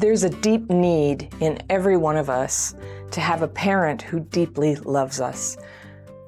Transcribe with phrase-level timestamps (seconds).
[0.00, 2.74] There's a deep need in every one of us
[3.10, 5.58] to have a parent who deeply loves us.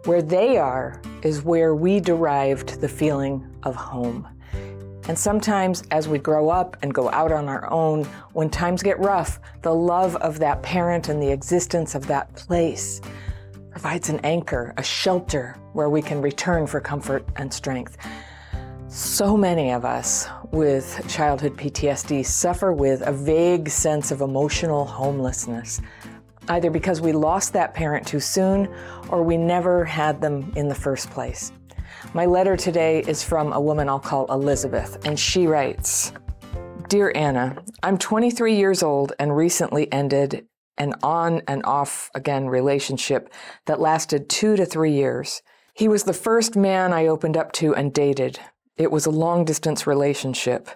[0.04, 4.28] Where they are is where we derived the feeling of home.
[5.08, 8.04] And sometimes, as we grow up and go out on our own,
[8.34, 13.00] when times get rough, the love of that parent and the existence of that place
[13.70, 17.96] provides an anchor, a shelter where we can return for comfort and strength.
[18.88, 25.80] So many of us with childhood PTSD suffer with a vague sense of emotional homelessness,
[26.48, 28.68] either because we lost that parent too soon
[29.08, 31.52] or we never had them in the first place.
[32.14, 36.12] My letter today is from a woman I'll call Elizabeth, and she writes
[36.88, 43.32] Dear Anna, I'm 23 years old and recently ended an on and off again relationship
[43.66, 45.40] that lasted two to three years.
[45.74, 48.38] He was the first man I opened up to and dated.
[48.76, 50.68] It was a long distance relationship.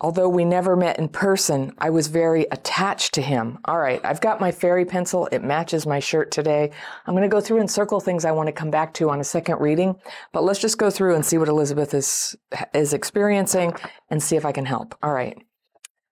[0.00, 3.58] Although we never met in person, I was very attached to him.
[3.64, 5.28] All right, I've got my fairy pencil.
[5.32, 6.70] It matches my shirt today.
[7.04, 9.18] I'm going to go through and circle things I want to come back to on
[9.18, 9.96] a second reading,
[10.32, 12.36] but let's just go through and see what Elizabeth is
[12.72, 13.74] is experiencing
[14.08, 14.94] and see if I can help.
[15.02, 15.36] All right.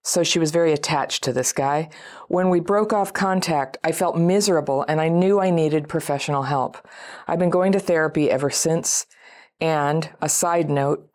[0.03, 1.89] So she was very attached to this guy.
[2.29, 6.77] When we broke off contact, I felt miserable and I knew I needed professional help.
[7.27, 9.07] I've been going to therapy ever since.
[9.61, 11.09] And a side note,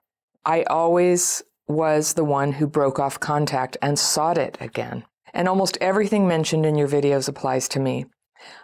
[0.46, 5.06] I always was the one who broke off contact and sought it again.
[5.34, 8.06] And almost everything mentioned in your videos applies to me.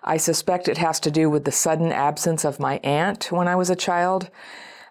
[0.03, 3.55] I suspect it has to do with the sudden absence of my aunt when I
[3.55, 4.29] was a child.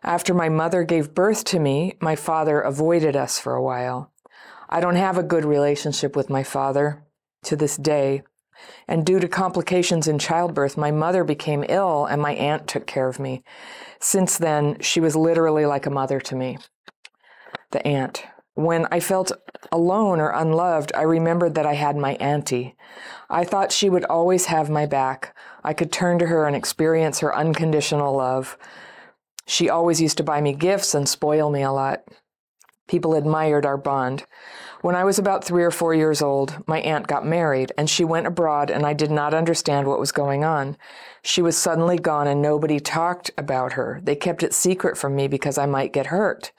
[0.02, 4.12] After my mother gave birth to me, my father avoided us for a while.
[4.68, 7.04] I don't have a good relationship with my father
[7.44, 8.22] to this day.
[8.88, 13.08] And due to complications in childbirth, my mother became ill and my aunt took care
[13.08, 13.42] of me.
[14.00, 16.58] Since then, she was literally like a mother to me.
[17.72, 18.24] The aunt.
[18.54, 19.32] When I felt
[19.70, 22.74] alone or unloved, I remembered that I had my auntie.
[23.28, 25.36] I thought she would always have my back.
[25.62, 28.56] I could turn to her and experience her unconditional love.
[29.46, 32.04] She always used to buy me gifts and spoil me a lot.
[32.88, 34.24] People admired our bond.
[34.82, 38.04] When I was about three or four years old, my aunt got married and she
[38.04, 40.76] went abroad, and I did not understand what was going on.
[41.22, 44.00] She was suddenly gone and nobody talked about her.
[44.02, 46.52] They kept it secret from me because I might get hurt.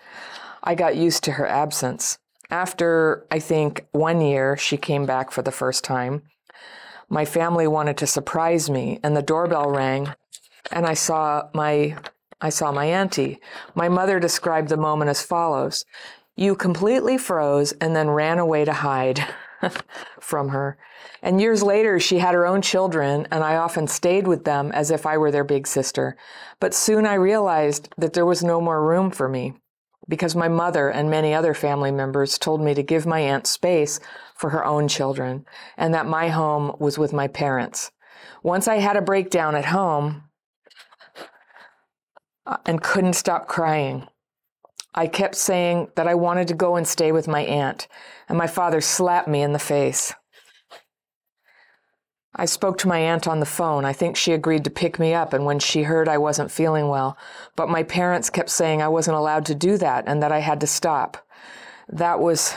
[0.64, 2.18] I got used to her absence.
[2.50, 6.24] After, I think, one year, she came back for the first time.
[7.10, 10.14] My family wanted to surprise me, and the doorbell rang,
[10.72, 11.98] and I saw my
[12.40, 13.40] I saw my auntie.
[13.74, 15.86] My mother described the moment as follows
[16.38, 19.26] You completely froze and then ran away to hide
[20.22, 20.78] from her.
[21.24, 24.92] And years later, she had her own children, and I often stayed with them as
[24.92, 26.16] if I were their big sister.
[26.60, 29.56] But soon I realized that there was no more room for me
[30.08, 34.00] because my mother and many other family members told me to give my aunt space
[34.36, 35.44] for her own children
[35.76, 37.92] and that my home was with my parents.
[38.44, 40.24] Once I had a breakdown at home
[42.46, 44.08] uh, and couldn't stop crying.
[44.98, 47.88] I kept saying that I wanted to go and stay with my aunt,
[48.28, 50.12] and my father slapped me in the face.
[52.36, 53.86] I spoke to my aunt on the phone.
[53.86, 56.88] I think she agreed to pick me up, and when she heard I wasn't feeling
[56.88, 57.16] well,
[57.56, 60.60] but my parents kept saying I wasn't allowed to do that and that I had
[60.62, 61.24] to stop.
[61.90, 62.56] That was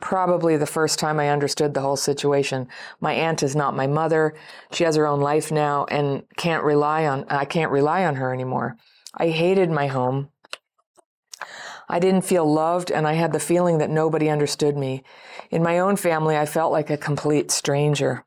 [0.00, 2.66] probably the first time I understood the whole situation.
[3.00, 4.34] My aunt is not my mother.
[4.72, 8.34] She has her own life now and can't rely on I can't rely on her
[8.34, 8.76] anymore.
[9.14, 10.30] I hated my home.
[11.90, 15.02] I didn't feel loved and I had the feeling that nobody understood me.
[15.50, 18.24] In my own family, I felt like a complete stranger.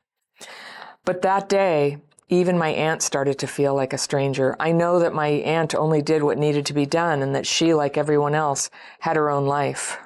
[1.05, 1.97] But that day,
[2.29, 4.55] even my aunt started to feel like a stranger.
[4.59, 7.73] I know that my aunt only did what needed to be done and that she,
[7.73, 8.69] like everyone else,
[8.99, 9.97] had her own life.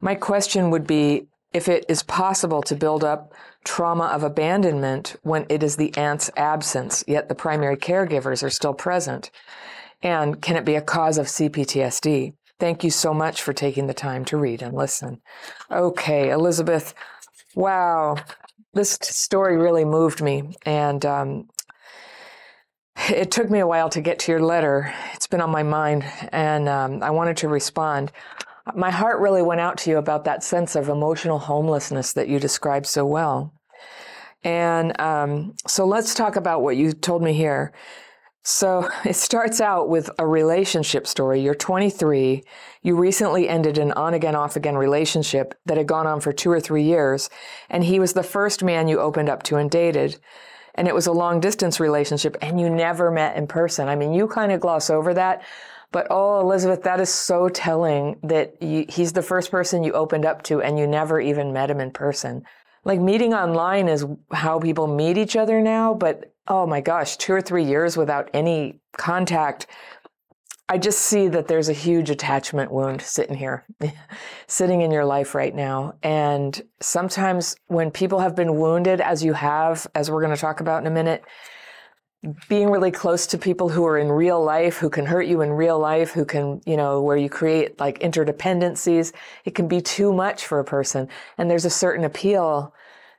[0.00, 3.32] My question would be if it is possible to build up
[3.64, 8.74] trauma of abandonment when it is the aunt's absence, yet the primary caregivers are still
[8.74, 9.30] present.
[10.04, 12.34] And can it be a cause of CPTSD?
[12.60, 15.20] Thank you so much for taking the time to read and listen.
[15.70, 16.94] Okay, Elizabeth,
[17.54, 18.16] wow,
[18.74, 21.48] this story really moved me, and um,
[23.08, 24.92] it took me a while to get to your letter.
[25.14, 28.12] It's been on my mind, and um, I wanted to respond.
[28.74, 32.38] My heart really went out to you about that sense of emotional homelessness that you
[32.38, 33.52] described so well.
[34.42, 37.72] And um, so let's talk about what you told me here.
[38.44, 41.40] So it starts out with a relationship story.
[41.40, 42.44] You're 23.
[42.82, 46.50] You recently ended an on again, off again relationship that had gone on for two
[46.50, 47.30] or three years.
[47.70, 50.18] And he was the first man you opened up to and dated.
[50.74, 53.88] And it was a long distance relationship and you never met in person.
[53.88, 55.42] I mean, you kind of gloss over that,
[55.92, 60.26] But oh, Elizabeth, that is so telling that you, he's the first person you opened
[60.26, 62.44] up to and you never even met him in person.
[62.84, 67.32] Like meeting online is how people meet each other now, but oh my gosh, two
[67.32, 69.66] or three years without any contact.
[70.68, 73.66] I just see that there's a huge attachment wound sitting here,
[74.46, 75.94] sitting in your life right now.
[76.02, 80.60] And sometimes when people have been wounded, as you have, as we're going to talk
[80.60, 81.22] about in a minute,
[82.48, 85.50] being really close to people who are in real life, who can hurt you in
[85.50, 89.12] real life, who can, you know, where you create like interdependencies,
[89.44, 91.08] it can be too much for a person.
[91.36, 92.74] And there's a certain appeal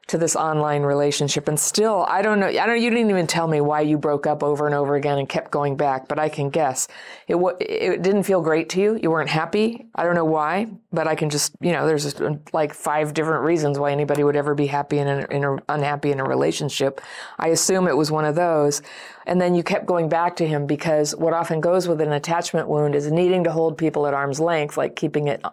[0.07, 1.47] to this online relationship.
[1.47, 2.47] And still, I don't know.
[2.47, 2.81] I don't.
[2.81, 5.49] You didn't even tell me why you broke up over and over again and kept
[5.49, 6.07] going back.
[6.07, 6.87] But I can guess.
[7.27, 8.99] It it didn't feel great to you.
[9.01, 9.87] You weren't happy.
[9.95, 11.87] I don't know why, but I can just you know.
[11.87, 12.21] There's just
[12.53, 16.11] like five different reasons why anybody would ever be happy in a, in a unhappy
[16.11, 17.01] in a relationship.
[17.39, 18.83] I assume it was one of those.
[19.27, 22.67] And then you kept going back to him because what often goes with an attachment
[22.67, 25.43] wound is needing to hold people at arm's length, like keeping it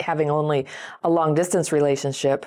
[0.00, 0.66] having only
[1.02, 2.46] a long distance relationship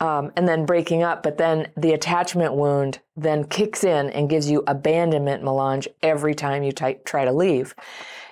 [0.00, 4.50] um, and then breaking up, but then the attachment wound then kicks in and gives
[4.50, 7.74] you abandonment melange every time you t- try to leave.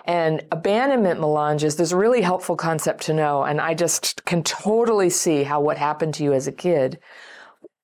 [0.04, 3.44] And abandonment melange is this really helpful concept to know.
[3.44, 6.98] And I just can totally see how what happened to you as a kid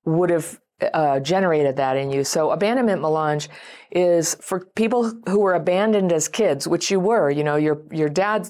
[0.05, 0.61] would have
[0.93, 2.25] uh, generated that in you.
[2.25, 3.49] So abandonment melange
[3.91, 7.31] is for people who were abandoned as kids, which you were.
[7.31, 8.49] You know, your your dad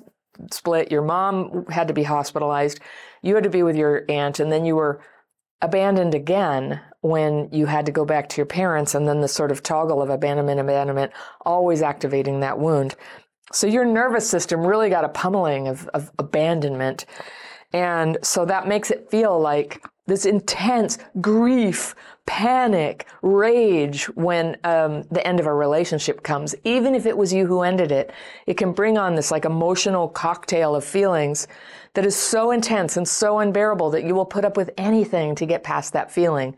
[0.50, 2.81] split, your mom had to be hospitalized,
[3.23, 5.00] you had to be with your aunt, and then you were
[5.62, 9.51] abandoned again when you had to go back to your parents and then the sort
[9.51, 11.12] of toggle of abandonment abandonment
[11.43, 12.95] always activating that wound.
[13.53, 17.07] So your nervous system really got a pummeling of, of abandonment.
[17.73, 21.94] And so that makes it feel like this intense grief
[22.26, 27.47] panic rage when um, the end of a relationship comes even if it was you
[27.47, 28.12] who ended it
[28.47, 31.49] it can bring on this like emotional cocktail of feelings
[31.94, 35.47] that is so intense and so unbearable that you will put up with anything to
[35.47, 36.56] get past that feeling.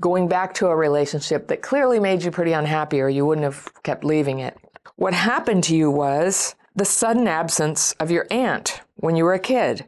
[0.00, 3.70] Going back to a relationship that clearly made you pretty unhappy or you wouldn't have
[3.82, 4.56] kept leaving it.
[4.96, 9.38] What happened to you was the sudden absence of your aunt when you were a
[9.38, 9.84] kid.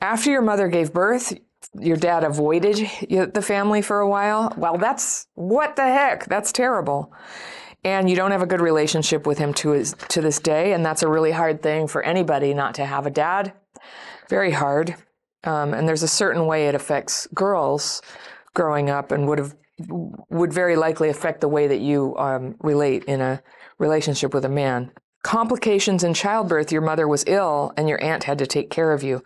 [0.00, 1.34] After your mother gave birth,
[1.80, 2.76] your dad avoided
[3.08, 4.52] the family for a while.
[4.56, 6.26] Well, that's what the heck?
[6.26, 7.12] That's terrible.
[7.84, 10.84] And you don't have a good relationship with him to his, to this day, and
[10.86, 13.52] that's a really hard thing for anybody not to have a dad
[14.32, 14.94] very hard.
[15.44, 18.00] Um, and there's a certain way it affects girls
[18.54, 19.54] growing up and would have
[19.88, 23.42] would very likely affect the way that you um, relate in a
[23.78, 24.90] relationship with a man.
[25.22, 29.04] Complications in childbirth, your mother was ill and your aunt had to take care of
[29.04, 29.22] you.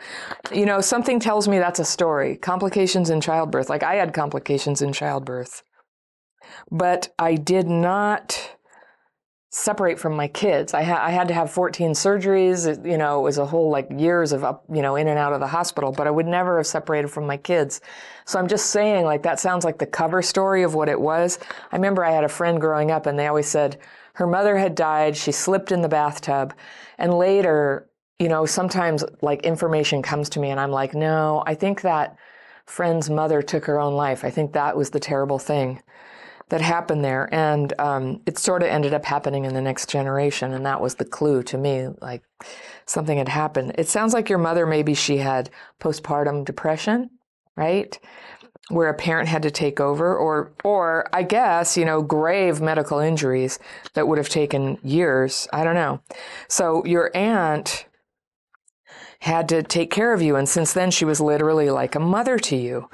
[0.53, 2.37] You know, something tells me that's a story.
[2.37, 5.63] Complications in childbirth, like I had complications in childbirth.
[6.71, 8.57] But I did not
[9.57, 10.75] separate from my kids.
[10.75, 12.67] I, ha- I had to have 14 surgeries.
[12.67, 15.19] It, you know, it was a whole like years of up, you know, in and
[15.19, 17.81] out of the hospital, but I would never have separated from my kids.
[18.27, 21.39] So I'm just saying like that sounds like the cover story of what it was.
[21.73, 23.79] I remember I had a friend growing up and they always said
[24.17, 25.15] her mother had died.
[25.15, 26.55] She slipped in the bathtub
[26.97, 31.55] and later, you know, sometimes like information comes to me and I'm like, no, I
[31.55, 32.17] think that
[32.65, 34.25] friend's mother took her own life.
[34.25, 35.83] I think that was the terrible thing
[36.49, 37.29] that happened there.
[37.31, 40.55] And um, it sort of ended up happening in the next generation.
[40.55, 42.23] And that was the clue to me, like
[42.87, 43.75] something had happened.
[43.77, 47.11] It sounds like your mother, maybe she had postpartum depression,
[47.55, 47.99] right?
[48.69, 52.99] Where a parent had to take over, or, or I guess, you know, grave medical
[52.99, 53.61] injuries
[53.95, 55.47] that would have taken years.
[55.53, 56.01] I don't know.
[56.49, 57.87] So your aunt
[59.21, 60.35] had to take care of you.
[60.35, 62.89] And since then, she was literally like a mother to you.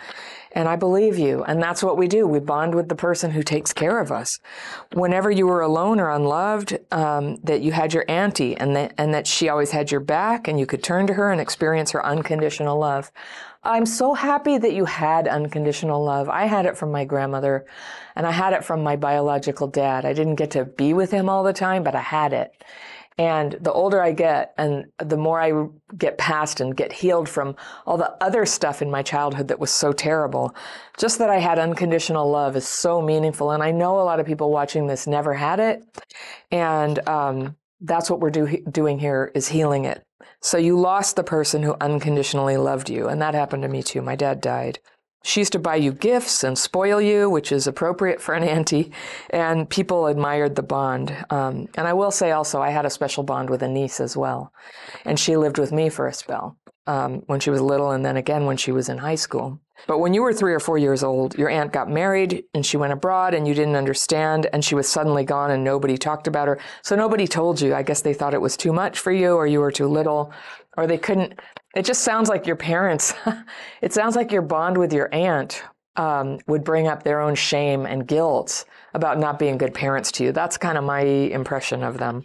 [0.55, 1.43] And I believe you.
[1.45, 2.27] And that's what we do.
[2.27, 4.39] We bond with the person who takes care of us.
[4.93, 9.15] Whenever you were alone or unloved, um, that you had your auntie and that, and
[9.15, 12.05] that she always had your back and you could turn to her and experience her
[12.05, 13.11] unconditional love.
[13.65, 16.29] I'm so happy that you had unconditional love.
[16.29, 17.65] I had it from my grandmother
[18.17, 20.05] and I had it from my biological dad.
[20.05, 22.53] I didn't get to be with him all the time, but I had it.
[23.19, 27.57] And the older I get and the more I get past and get healed from
[27.87, 30.55] all the other stuff in my childhood that was so terrible,
[30.97, 33.51] just that I had unconditional love is so meaningful.
[33.51, 35.85] And I know a lot of people watching this never had it.
[36.51, 40.03] And um, that's what we're do- doing here is healing it.
[40.41, 43.09] So you lost the person who unconditionally loved you.
[43.09, 44.03] And that happened to me too.
[44.03, 44.79] My dad died.
[45.23, 48.93] She used to buy you gifts and spoil you, which is appropriate for an auntie,
[49.31, 51.15] and people admired the bond.
[51.31, 54.17] Um, and I will say also, I had a special bond with a niece as
[54.17, 54.53] well,
[55.05, 58.17] and she lived with me for a spell um, when she was little, and then
[58.17, 59.61] again when she was in high school.
[59.87, 62.77] But when you were three or four years old, your aunt got married and she
[62.77, 66.49] went abroad and you didn't understand and she was suddenly gone and nobody talked about
[66.49, 66.59] her.
[66.83, 67.75] So nobody told you.
[67.75, 70.33] I guess they thought it was too much for you or you were too little
[70.77, 71.41] or they couldn't.
[71.75, 73.15] It just sounds like your parents,
[73.83, 75.63] it sounds like your bond with your aunt
[75.97, 78.65] um, would bring up their own shame and guilt
[78.95, 80.33] about not being good parents to you.
[80.33, 82.25] That's kind of my impression of them.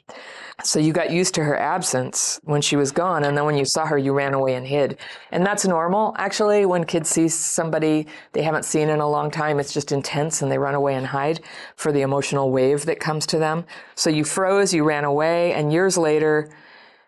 [0.63, 3.63] So you got used to her absence when she was gone, and then when you
[3.65, 4.97] saw her, you ran away and hid.
[5.31, 6.65] And that's normal, actually.
[6.65, 10.51] When kids see somebody they haven't seen in a long time, it's just intense, and
[10.51, 11.41] they run away and hide
[11.75, 13.65] for the emotional wave that comes to them.
[13.95, 16.49] So you froze, you ran away, and years later,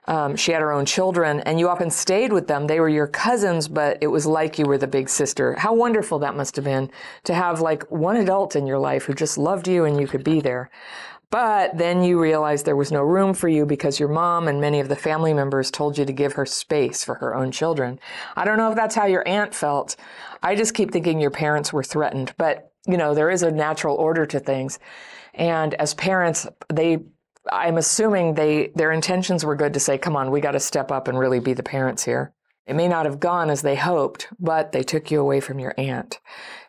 [0.08, 2.68] um, she had her own children, and you often stayed with them.
[2.68, 5.56] They were your cousins, but it was like you were the big sister.
[5.60, 6.89] How wonderful that must have been
[7.25, 10.24] to have like one adult in your life who just loved you and you could
[10.24, 10.72] be there.
[11.32, 14.79] But then you realized there was no room for you because your mom and many
[14.79, 18.00] of the family members told you to give her space for her own children.
[18.36, 19.96] I don't know if that's how your aunt felt.
[20.41, 23.96] I just keep thinking your parents were threatened, but you know, there is a natural
[23.96, 24.79] order to things.
[25.36, 27.00] And as parents, they
[27.51, 30.91] I'm assuming they their intentions were good to say, "Come on, we got to step
[30.91, 32.34] up and really be the parents here."
[32.65, 35.74] It may not have gone as they hoped, but they took you away from your
[35.77, 36.19] aunt,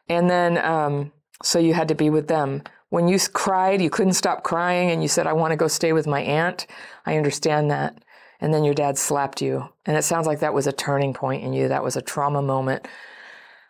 [0.09, 1.13] and then um,
[1.43, 5.01] so you had to be with them when you cried, you couldn't stop crying, and
[5.01, 6.67] you said, I want to go stay with my aunt.
[7.07, 7.97] I understand that.
[8.41, 9.69] And then your dad slapped you.
[9.87, 11.69] And it sounds like that was a turning point in you.
[11.69, 12.89] That was a trauma moment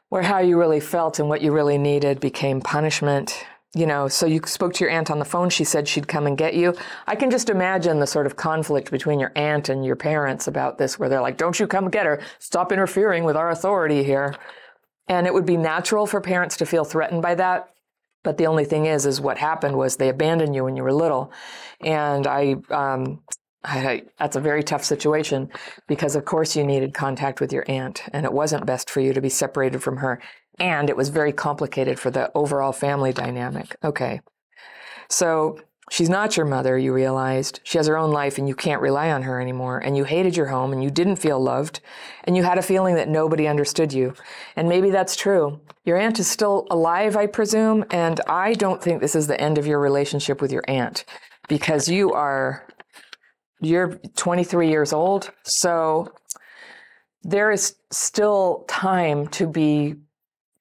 [0.09, 3.45] where how you really felt and what you really needed became punishment.
[3.73, 5.49] You know, so you spoke to your aunt on the phone.
[5.49, 6.75] She said she'd come and get you.
[7.07, 10.77] I can just imagine the sort of conflict between your aunt and your parents about
[10.77, 12.21] this, where they're like, Don't you come get her.
[12.41, 14.35] Stop interfering with our authority here.
[15.07, 17.71] And it would be natural for parents to feel threatened by that.
[18.23, 20.93] But the only thing is, is what happened was they abandoned you when you were
[20.93, 21.33] little,
[21.81, 23.23] and I, um,
[23.65, 25.51] I, that's a very tough situation
[25.87, 29.15] because, of course, you needed contact with your aunt, and it wasn't best for you
[29.15, 30.21] to be separated from her,
[30.59, 33.77] and it was very complicated for the overall family dynamic.
[33.85, 34.21] Okay,
[35.09, 35.59] so
[35.91, 37.59] She's not your mother, you realized.
[37.65, 39.79] She has her own life and you can't rely on her anymore.
[39.79, 41.81] And you hated your home and you didn't feel loved.
[42.23, 44.15] And you had a feeling that nobody understood you.
[44.55, 45.61] And maybe that's true.
[45.85, 47.85] Your aunt is still alive, I presume.
[47.91, 51.05] And I don't think this is the end of your relationship with your aunt
[51.49, 52.69] because you are,
[53.61, 55.33] you're 23 years old.
[55.43, 56.13] So
[57.25, 59.97] there is still time to be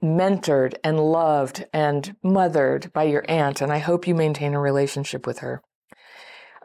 [0.03, 5.27] mentored and loved and mothered by your aunt, and I hope you maintain a relationship
[5.27, 5.61] with her.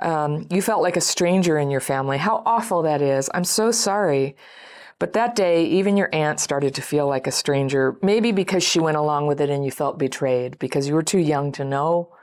[0.01, 2.19] Um, you felt like a stranger in your family.
[2.19, 3.31] How awful that is.
[3.35, 4.37] I'm so sorry.
[4.99, 8.81] But that day, even your aunt started to feel like a stranger, maybe because she
[8.81, 12.15] went along with it and you felt betrayed because you were too young to know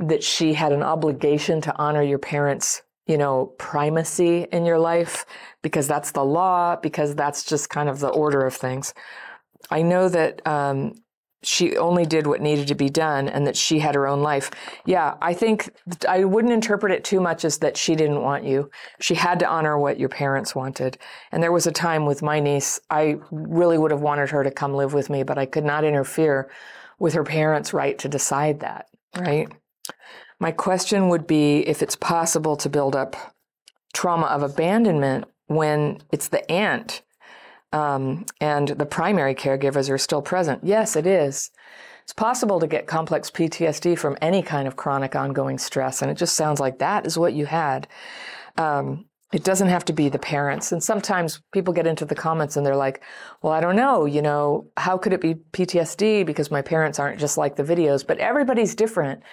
[0.00, 5.26] that she had an obligation to honor your parents' you know, primacy in your life
[5.62, 8.94] because that's the law, because that's just kind of the order of things.
[9.70, 10.94] I know that um,
[11.44, 14.50] she only did what needed to be done and that she had her own life.
[14.86, 15.70] Yeah, I think
[16.08, 18.70] I wouldn't interpret it too much as that she didn't want you.
[19.00, 20.98] She had to honor what your parents wanted.
[21.32, 24.50] And there was a time with my niece, I really would have wanted her to
[24.50, 26.50] come live with me, but I could not interfere
[26.98, 29.48] with her parents' right to decide that, right?
[30.40, 33.16] My question would be if it's possible to build up
[33.92, 37.02] trauma of abandonment when it's the aunt
[37.74, 40.62] um, and the primary caregivers are still present.
[40.62, 41.50] Yes, it is.
[42.04, 46.16] It's possible to get complex PTSD from any kind of chronic ongoing stress, and it
[46.16, 47.88] just sounds like that is what you had.
[48.56, 50.70] Um, it doesn't have to be the parents.
[50.70, 53.02] And sometimes people get into the comments and they're like,
[53.42, 57.18] well, I don't know, you know, how could it be PTSD because my parents aren't
[57.18, 58.06] just like the videos?
[58.06, 59.24] But everybody's different.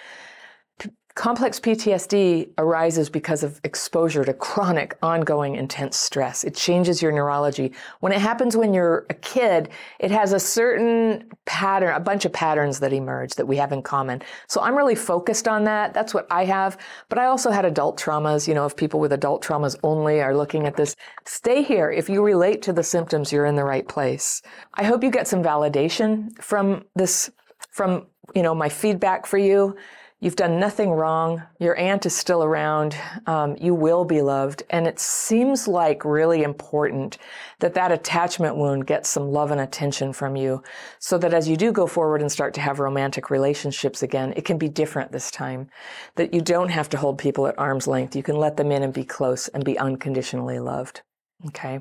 [1.14, 6.42] Complex PTSD arises because of exposure to chronic, ongoing, intense stress.
[6.42, 7.72] It changes your neurology.
[8.00, 12.32] When it happens when you're a kid, it has a certain pattern, a bunch of
[12.32, 14.22] patterns that emerge that we have in common.
[14.48, 15.92] So I'm really focused on that.
[15.92, 16.78] That's what I have.
[17.10, 18.48] But I also had adult traumas.
[18.48, 21.90] You know, if people with adult traumas only are looking at this, stay here.
[21.90, 24.40] If you relate to the symptoms, you're in the right place.
[24.74, 27.30] I hope you get some validation from this,
[27.70, 29.76] from, you know, my feedback for you.
[30.22, 31.42] You've done nothing wrong.
[31.58, 32.96] Your aunt is still around.
[33.26, 34.62] Um, you will be loved.
[34.70, 37.18] And it seems like really important
[37.58, 40.62] that that attachment wound gets some love and attention from you
[41.00, 44.44] so that as you do go forward and start to have romantic relationships again, it
[44.44, 45.68] can be different this time.
[46.14, 48.14] That you don't have to hold people at arm's length.
[48.14, 51.02] You can let them in and be close and be unconditionally loved.
[51.48, 51.80] Okay.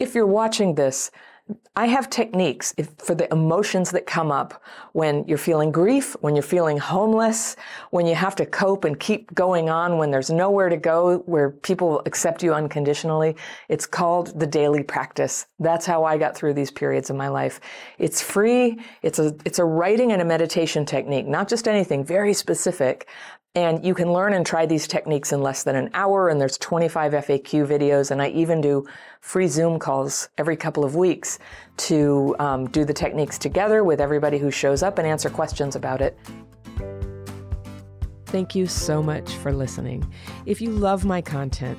[0.00, 1.12] If you're watching this,
[1.74, 6.36] I have techniques if, for the emotions that come up when you're feeling grief, when
[6.36, 7.56] you're feeling homeless,
[7.90, 11.50] when you have to cope and keep going on, when there's nowhere to go, where
[11.50, 13.36] people accept you unconditionally.
[13.70, 15.46] It's called the daily practice.
[15.58, 17.58] That's how I got through these periods of my life.
[17.98, 18.78] It's free.
[19.00, 23.08] It's a, it's a writing and a meditation technique, not just anything, very specific
[23.54, 26.56] and you can learn and try these techniques in less than an hour, and there's
[26.56, 28.86] 25 FAQ videos, and I even do
[29.20, 31.38] free Zoom calls every couple of weeks
[31.76, 36.00] to um, do the techniques together with everybody who shows up and answer questions about
[36.00, 36.18] it.
[38.26, 40.10] Thank you so much for listening.
[40.46, 41.78] If you love my content,